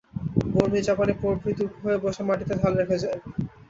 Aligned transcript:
বর্মি, 0.53 0.79
জাপানী 0.87 1.13
প্রভৃতি 1.21 1.61
উপু 1.67 1.77
হয়ে 1.83 2.01
বসে 2.03 2.21
মাটিতে 2.27 2.53
থাল 2.61 2.73
রেখে 2.79 2.97
খায়। 3.01 3.19